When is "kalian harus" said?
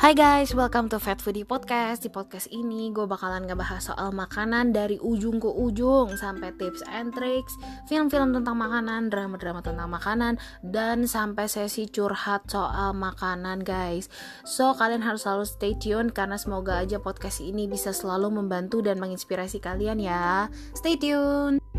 14.72-15.28